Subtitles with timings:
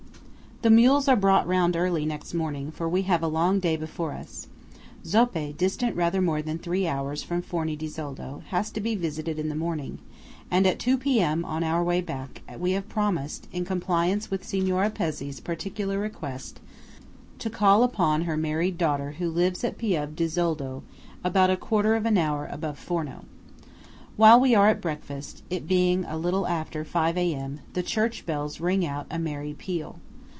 [0.63, 4.11] The mules are brought round early next morning, for we have a long day before
[4.13, 4.45] us.
[5.03, 9.39] Zoppé, distant rather more than three hours from Forno di Zoldo, has to be visited
[9.39, 9.97] in the morning;
[10.51, 14.91] and at two P.M., on our way back, we have promised, in compliance with Signora
[14.91, 16.59] Pezzé's particular request,
[17.39, 20.83] to call upon her married daughter who lives at Pieve di Zoldo,
[21.23, 23.25] about a quarter of an hour above Forno.
[24.15, 28.27] While we are at breakfast, it being then a little after five A.M., the church
[28.27, 29.97] bells ring out a merry peal.